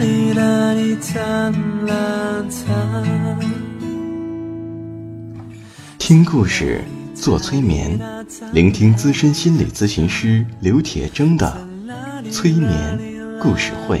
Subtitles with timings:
[0.00, 1.52] 哩啦哩哒
[1.86, 3.04] 啦哒。
[5.98, 6.82] 听故事，
[7.14, 8.00] 做催眠，
[8.54, 11.54] 聆听资深心理咨询师刘铁铮的
[12.30, 12.98] 催眠
[13.42, 14.00] 故事会。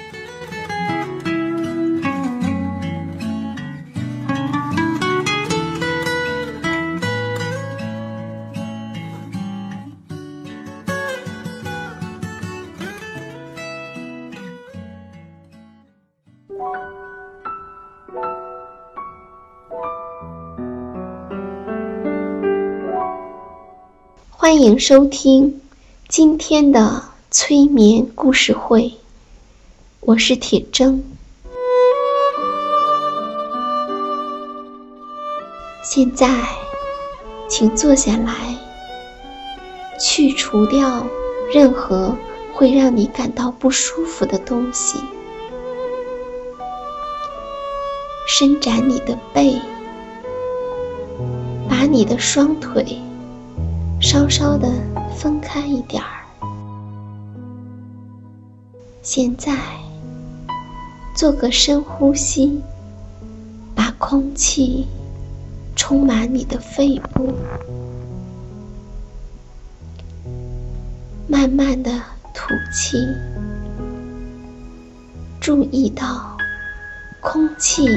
[24.41, 25.61] 欢迎收听
[26.07, 28.91] 今天的催眠故事会，
[29.99, 30.99] 我是铁铮。
[35.83, 36.27] 现在，
[37.47, 38.57] 请坐下来，
[39.99, 41.05] 去除掉
[41.53, 42.17] 任何
[42.51, 44.97] 会让你感到不舒服的东西，
[48.27, 49.61] 伸展你的背，
[51.69, 52.99] 把你的双腿。
[54.01, 54.67] 稍稍的
[55.15, 56.09] 分开一点儿。
[59.03, 59.55] 现在
[61.15, 62.59] 做个深呼吸，
[63.75, 64.87] 把空气
[65.75, 67.31] 充满你的肺部，
[71.27, 71.91] 慢慢的
[72.33, 72.97] 吐气。
[75.39, 76.35] 注意到
[77.21, 77.87] 空气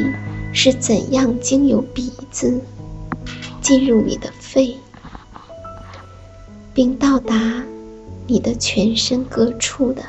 [0.53, 2.60] 是怎样经由鼻子
[3.62, 4.76] 进入你的肺。
[6.75, 7.62] 并到达
[8.27, 10.03] 你的全身各处的。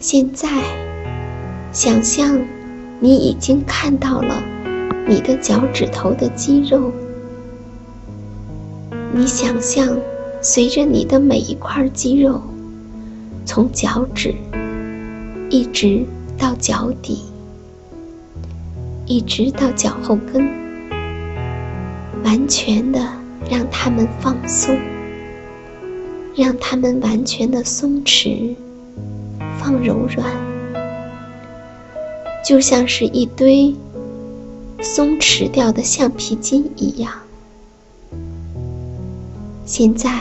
[0.00, 0.48] 现在，
[1.72, 2.40] 想象
[2.98, 4.42] 你已经看到了
[5.06, 6.90] 你的脚趾头的肌肉。
[9.12, 9.96] 你想象
[10.40, 12.40] 随着你的每一块肌肉，
[13.44, 14.34] 从脚趾
[15.50, 16.04] 一直
[16.38, 17.24] 到脚底，
[19.06, 20.59] 一直到脚后跟。
[22.24, 23.00] 完全的
[23.50, 24.78] 让他们放松，
[26.34, 28.54] 让他们完全的松弛、
[29.58, 30.26] 放柔软，
[32.44, 33.74] 就像是一堆
[34.80, 37.12] 松弛掉的橡皮筋一样。
[39.64, 40.18] 现在，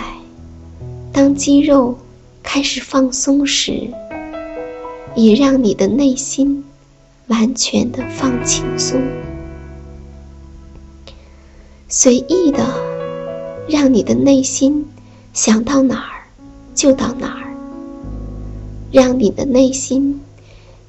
[1.11, 1.97] 当肌肉
[2.43, 3.87] 开始放松时，
[5.15, 6.63] 也让你的内心
[7.27, 9.01] 完全的放轻松。
[11.91, 12.63] 随意的，
[13.67, 14.85] 让你的内心
[15.33, 16.21] 想到哪儿
[16.75, 17.49] 就到哪儿，
[18.91, 20.21] 让你的内心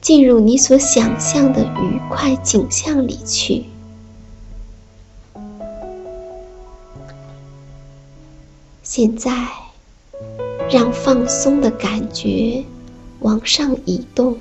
[0.03, 3.65] 进入你所想象的愉快景象里去。
[8.83, 9.33] 现在，
[10.71, 12.62] 让放松的感觉
[13.21, 14.37] 往上移动，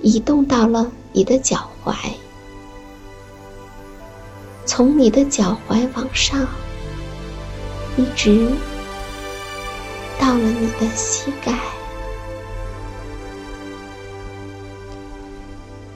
[0.00, 1.94] 移动到了你的脚踝。
[4.66, 6.44] 从你的脚踝往上，
[7.96, 8.50] 一直
[10.18, 11.54] 到了你的膝盖，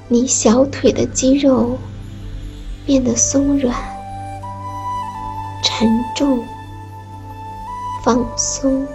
[0.07, 1.77] 你小腿的肌肉
[2.87, 3.75] 变得松软、
[5.65, 6.43] 沉重、
[8.05, 8.87] 放松。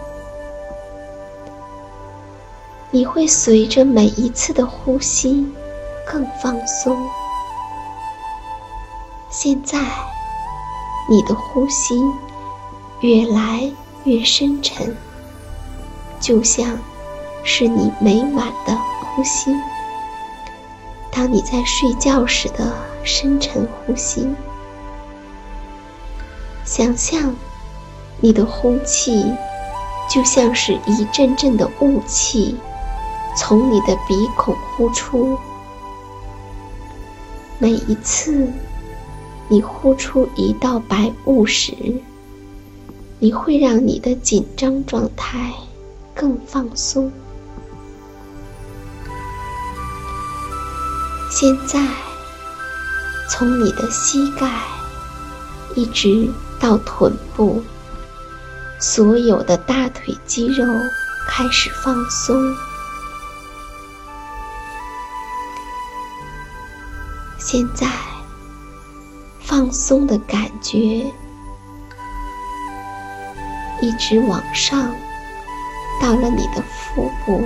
[2.91, 5.45] 你会随着每一次的呼吸
[6.07, 6.97] 更放松。
[9.45, 9.77] 现在，
[11.07, 12.03] 你的呼吸
[13.01, 13.71] 越来
[14.03, 14.97] 越深沉，
[16.19, 16.79] 就像
[17.43, 19.55] 是你每晚的呼吸，
[21.11, 24.27] 当你在睡觉时的深沉呼吸。
[26.63, 27.35] 想象
[28.19, 29.31] 你的呼气，
[30.09, 32.57] 就像是一阵阵的雾气，
[33.37, 35.37] 从你的鼻孔呼出。
[37.59, 38.51] 每一次
[39.47, 41.73] 你呼出一道白雾时，
[43.19, 45.53] 你会让你的紧张状态
[46.13, 47.11] 更放松。
[51.29, 51.85] 现在，
[53.29, 54.49] 从你的膝盖
[55.75, 56.29] 一直。
[56.57, 57.61] 到臀部，
[58.79, 60.65] 所有的大腿肌肉
[61.27, 62.55] 开始放松。
[67.37, 67.87] 现在，
[69.55, 70.77] 放松的感觉
[73.81, 74.93] 一直往上，
[76.01, 77.41] 到了你的腹部，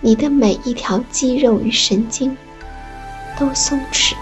[0.00, 2.36] 你的每一条肌肉与神经
[3.38, 4.20] 都松弛了。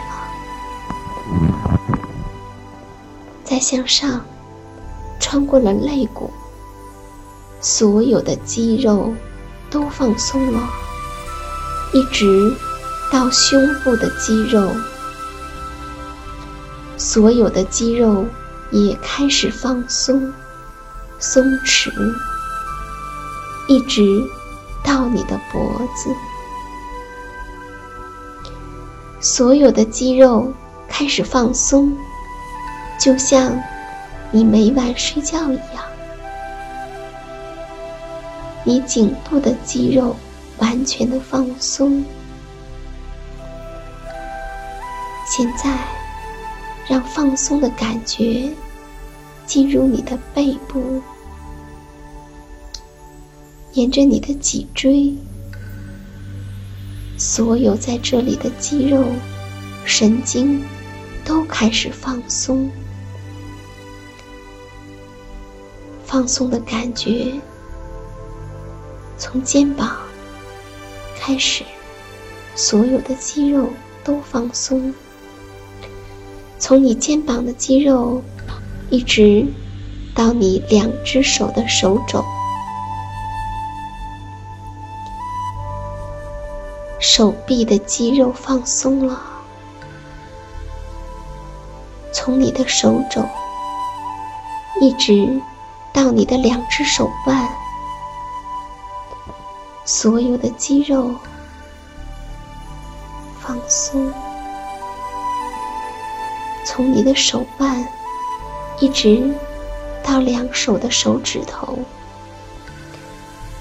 [3.42, 4.22] 再向上，
[5.18, 6.30] 穿过了肋骨，
[7.62, 9.14] 所有的肌肉
[9.70, 10.68] 都放松了，
[11.94, 12.54] 一直
[13.10, 14.70] 到胸部的肌肉，
[16.96, 18.24] 所有的肌肉
[18.70, 20.32] 也开始放松、
[21.18, 21.90] 松弛，
[23.66, 24.22] 一直
[24.84, 26.10] 到你的脖子，
[29.20, 30.52] 所有的肌肉
[30.88, 31.96] 开始放松。
[32.98, 33.58] 就像
[34.30, 35.84] 你每晚睡觉一样，
[38.62, 40.14] 你颈部的肌肉
[40.58, 42.04] 完全的放松。
[45.40, 45.74] 现在，
[46.86, 48.52] 让放松的感觉
[49.46, 51.00] 进入你的背部，
[53.72, 55.16] 沿着你的脊椎，
[57.16, 59.02] 所有在这里的肌肉、
[59.86, 60.62] 神经
[61.24, 62.70] 都开始放松。
[66.04, 67.32] 放松的感觉
[69.16, 69.96] 从肩膀
[71.18, 71.64] 开始，
[72.54, 73.70] 所有的肌肉
[74.04, 74.92] 都放松。
[76.70, 78.22] 从你肩膀的肌肉
[78.90, 79.44] 一直
[80.14, 82.24] 到你两只手的手肘，
[87.00, 89.20] 手臂的肌肉放松了。
[92.12, 93.20] 从你的手肘
[94.80, 95.42] 一直。
[95.92, 97.48] 到你的两只手腕，
[99.84, 101.12] 所有的肌肉
[103.40, 104.08] 放松，
[106.72, 107.84] 从你的手腕
[108.78, 109.34] 一直
[110.04, 111.76] 到两手的手指头，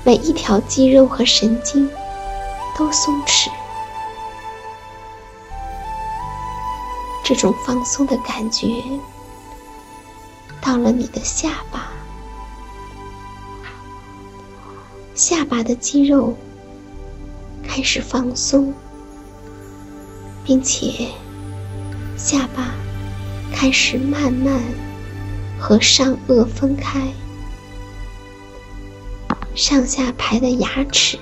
[0.03, 1.89] 每一条肌肉和神经
[2.77, 3.49] 都松弛。
[7.23, 8.67] 这种放松的感觉
[10.61, 11.89] 到了你的下巴。
[15.15, 16.37] 下巴的肌肉
[17.67, 18.71] 开始放松，
[20.43, 21.07] 并且
[22.15, 22.71] 下巴
[23.61, 24.57] 开始慢慢
[25.59, 27.01] 和上颚分开，
[29.53, 31.19] 上下排的牙齿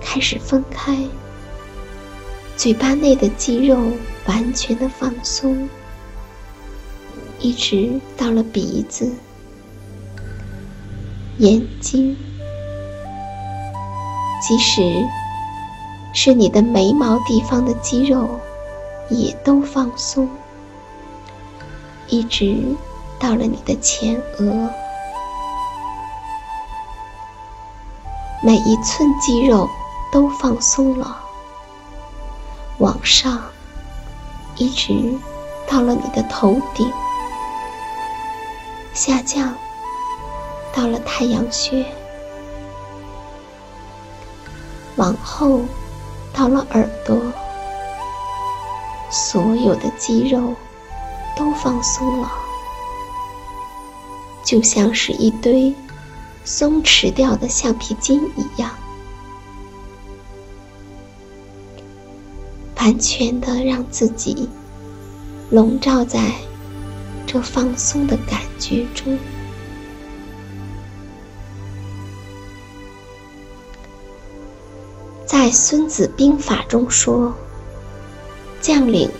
[0.00, 0.96] 开始分开，
[2.56, 3.76] 嘴巴内的肌肉
[4.24, 5.68] 完全的放松，
[7.40, 9.12] 一直到了鼻子、
[11.36, 12.16] 眼睛。
[14.40, 14.80] 即使
[16.14, 18.40] 是你的眉毛地方的肌肉，
[19.10, 20.26] 也都放松，
[22.14, 22.76] 一直
[23.18, 24.70] 到了你的前额，
[28.40, 29.68] 每一寸肌肉
[30.12, 31.18] 都放松了，
[32.78, 33.42] 往上，
[34.54, 35.18] 一直
[35.66, 36.88] 到了你的头顶，
[38.92, 39.52] 下降
[40.72, 41.84] 到了太阳穴。
[44.94, 45.62] 往后，
[46.32, 47.20] 到了耳朵，
[49.10, 50.54] 所有的肌肉
[51.36, 52.30] 都放松了，
[54.44, 55.74] 就像是一堆
[56.44, 58.70] 松弛掉的橡皮筋一样，
[62.76, 64.48] 完全的让自己
[65.50, 66.32] 笼罩在
[67.26, 69.18] 这放松的感觉中。
[75.26, 77.34] 在《孙子兵法》中说
[78.60, 79.10] ：“将领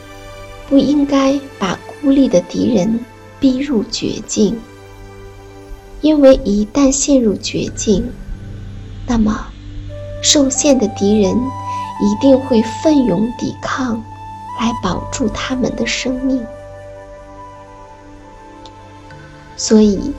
[0.68, 3.02] 不应该把孤立的敌人
[3.40, 4.60] 逼入绝境，
[6.02, 8.12] 因为一旦陷入绝境，
[9.06, 9.46] 那么
[10.22, 14.04] 受限的敌人一定会奋勇抵抗，
[14.60, 16.44] 来保住他们的生命。
[19.56, 20.12] 所以，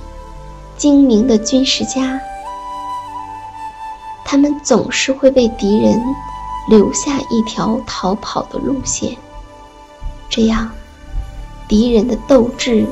[0.77, 2.19] 精明的军事家，
[4.25, 6.03] 他们总是会为敌人
[6.67, 9.15] 留下一条逃跑的路线，
[10.27, 10.71] 这样，
[11.67, 12.85] 敌人的斗志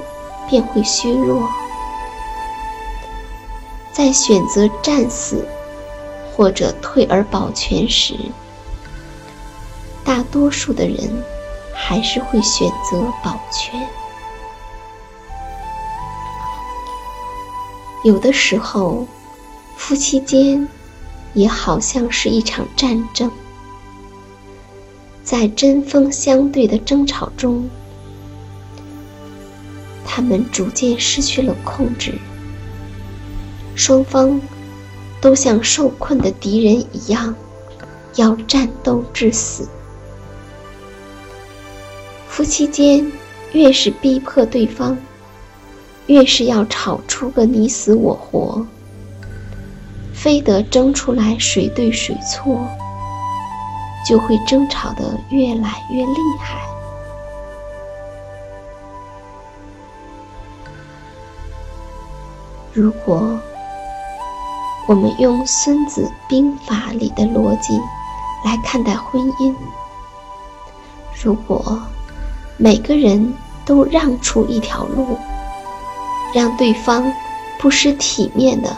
[0.49, 1.47] 便会削弱。
[3.91, 5.47] 在选择战死
[6.31, 8.15] 或者退而保全时，
[10.03, 11.23] 大多数的人
[11.73, 13.79] 还是会选择保全。
[18.03, 19.07] 有的时候，
[19.77, 20.67] 夫妻间
[21.33, 23.31] 也好像是一场战争，
[25.23, 27.69] 在针锋相对的争吵中，
[30.15, 32.13] 他们逐渐失去了控制，
[33.73, 34.39] 双方
[35.19, 37.33] 都像受困的敌人一样，
[38.15, 39.67] 要战斗至死。
[42.27, 43.11] 夫妻间
[43.53, 44.95] 越是逼迫对方。
[46.05, 48.63] 越是要吵出个你死我活，
[50.13, 52.67] 非得争出来谁对谁错，
[54.07, 56.59] 就会争吵得越来越厉害。
[62.73, 63.39] 如果
[64.87, 67.79] 我们用《孙子兵法》里的逻辑
[68.43, 69.53] 来看待婚姻，
[71.23, 71.79] 如果
[72.57, 73.31] 每个人
[73.63, 75.19] 都让出一条路，
[76.33, 77.13] 让对方
[77.59, 78.75] 不失体面的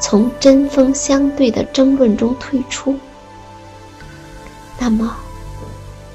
[0.00, 2.98] 从针锋相对的争论中退出，
[4.80, 5.16] 那么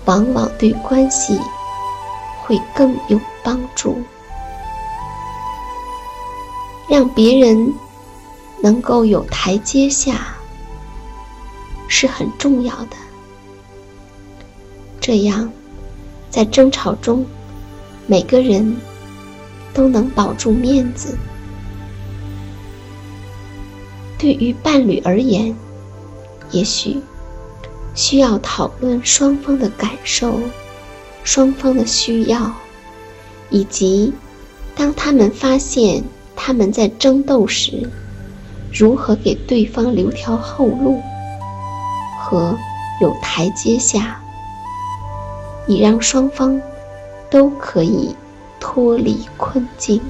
[0.03, 1.39] 往往对关系
[2.43, 4.03] 会更有帮助。
[6.89, 7.73] 让别人
[8.61, 10.35] 能够有台阶下
[11.87, 12.95] 是很重要的，
[14.99, 15.51] 这样
[16.29, 17.25] 在争吵中，
[18.05, 18.75] 每个人。
[19.73, 21.15] 都能保住面子。
[24.17, 25.55] 对于伴侣而言，
[26.49, 26.99] 也许
[27.93, 30.39] 需要讨论双方的感受、
[31.23, 32.51] 双方的需要，
[33.51, 34.11] 以及
[34.75, 36.03] 当他们发现
[36.37, 37.89] 他们在争斗时，
[38.71, 41.01] 如何给对方留条后路
[42.17, 42.55] 和
[43.01, 44.21] 有台阶下，
[45.67, 46.61] 以让双方
[47.29, 48.15] 都可以。
[48.59, 50.01] 脱离困境。